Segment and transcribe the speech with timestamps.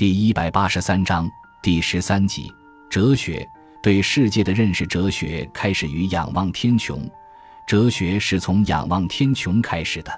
[0.00, 1.30] 第一百八十三章
[1.62, 2.50] 第十三集：
[2.88, 3.46] 哲学
[3.82, 4.86] 对世界的认识。
[4.86, 7.06] 哲学开始于仰望天穹，
[7.66, 10.10] 哲学是从仰望天穹开始的。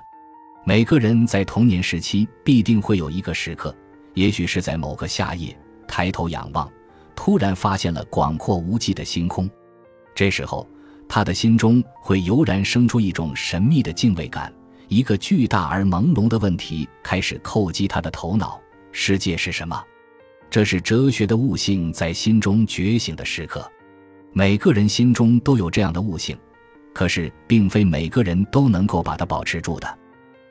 [0.62, 3.74] 每个人在童年时期必定会有一个时刻，
[4.14, 5.58] 也许是在某个夏夜，
[5.88, 6.70] 抬头仰望，
[7.16, 9.50] 突然发现了广阔无际的星空。
[10.14, 10.64] 这时候，
[11.08, 14.54] 他的心中会油然生出一种神秘的敬畏感。
[14.86, 18.60] 一个巨大而朦胧的问题开始叩击他的头脑。
[18.92, 19.82] 世界是什么？
[20.50, 23.68] 这是哲学的悟性在心中觉醒的时刻。
[24.34, 26.38] 每个人心中都有这样的悟性，
[26.92, 29.98] 可是并非每个人都能够把它保持住的。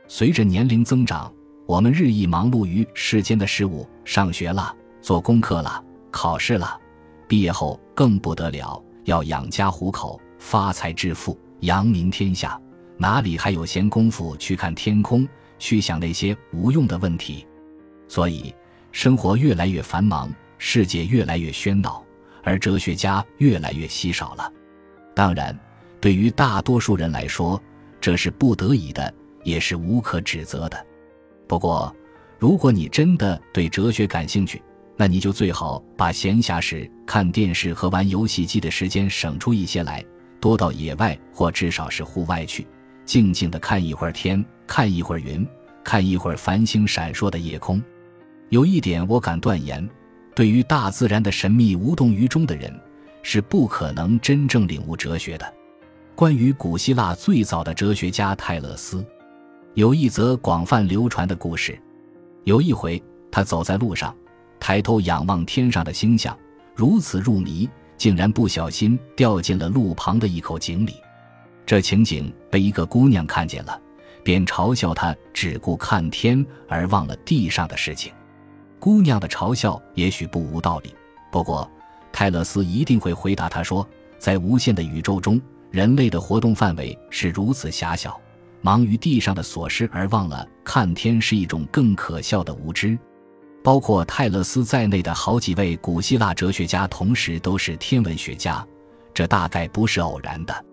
[0.08, 1.32] 随着年龄增长，
[1.68, 6.80] 我们日益忙碌于世间的事物，上学了，做功课了，考试了，
[7.28, 12.60] 毕业后更不得了，要养家糊口，发财致富，扬名天下，
[12.98, 15.28] 哪里还有闲工夫去看天空，
[15.58, 17.46] 去想那些无用的问题？
[18.12, 18.54] 所以，
[18.92, 22.04] 生活越来越繁忙，世界越来越喧闹，
[22.44, 24.52] 而哲学家越来越稀少了。
[25.16, 25.58] 当然，
[26.02, 27.58] 对于大多数人来说，
[28.02, 29.14] 这是不得已的，
[29.46, 30.86] 也是无可指责的。
[31.48, 31.96] 不过，
[32.38, 34.62] 如果你真的对哲学感兴趣，
[34.98, 40.04] 那你就最好把闲暇时看电视和玩游戏机的时间省出一些来，
[40.42, 42.68] 多到野外或至少是户外去，
[43.06, 45.48] 静静的看一会儿天，看一会儿云，
[45.82, 47.82] 看一会儿繁星闪烁的夜空。
[48.52, 49.90] 有一点我敢断言，
[50.36, 52.70] 对于大自然的神秘无动于衷的人，
[53.24, 55.54] 是不可能真正领悟哲学的。
[56.16, 59.06] 关于古希腊最早的哲学家泰勒斯，
[59.74, 61.82] 有一则广泛流传的故事。
[62.44, 64.14] 有一回，他走在路上，
[64.60, 66.38] 抬头仰望天上的星象，
[66.76, 70.96] 如此入迷，竟然不小心掉进了路旁的一口井里。
[71.66, 73.80] 这情景被一个姑娘看见了，
[74.26, 78.12] 便嘲笑他只顾看天而忘了地上的事情。
[78.82, 80.96] 姑娘的嘲笑也许不无道理，
[81.32, 81.70] 不过
[82.12, 83.88] 泰勒斯一定会回答她说
[84.18, 88.20] ：“在无限的宇宙中，人类的活动范围是如此狭小，
[88.60, 92.98] 忙于地上的琐事而忘了看天是一种更可笑的无知。”
[93.64, 98.66] 包括泰勒斯在内的好几位古希腊哲学家同时都是天文学家，
[99.14, 100.66] 这大概不是偶然的。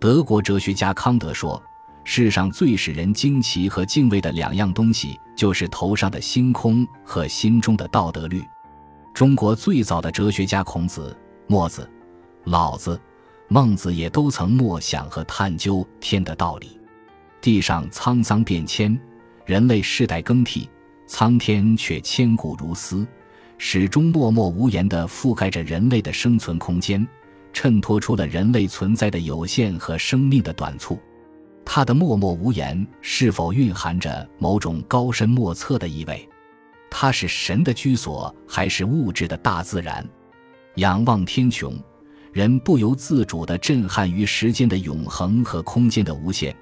[0.00, 1.62] 德国哲学家康德说。
[2.06, 8.42] 世上最使人惊奇和敬畏的两样东西，就是头上的星空和心中的道德律。
[9.12, 11.88] 中国最早的哲学家孔子、墨子、
[12.44, 13.00] 老子、
[13.48, 16.80] 孟子也都曾默想和探究天的道理。
[17.40, 18.98] 地上沧桑变迁，
[19.44, 20.68] 人类世代更替，
[21.06, 23.06] 苍天却千古如斯，
[23.58, 27.06] 始终默默无言地覆盖着人类的生存空间，
[27.52, 30.98] 衬托出了人类存在的有限和生命的短促。
[31.64, 36.28] 他的默默无言是否蕴含着某种高深莫测的意味？
[36.90, 40.06] 他是神的居所，还是物质的大自然？
[40.76, 41.72] 仰望天穹，
[42.32, 46.54] 人不由自主地震撼于时间的永恒和空间的无限，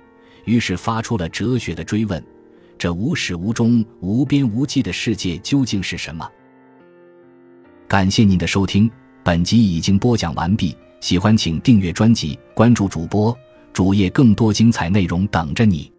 [0.44, 2.24] 于是发出了哲学的追问：
[2.78, 6.26] 这无始无终、无边无际的世界究竟是什么？
[7.86, 8.90] 感谢您的收听，
[9.22, 10.74] 本集已经播讲完毕。
[11.00, 13.36] 喜欢请订阅专辑，关注主播。
[13.72, 15.91] 主页更多精彩内容等着你。